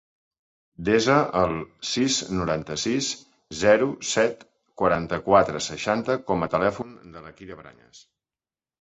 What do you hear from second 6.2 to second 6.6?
com a